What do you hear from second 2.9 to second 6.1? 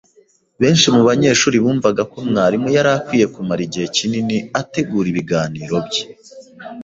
akwiye kumara igihe kinini ategura ibiganiro bye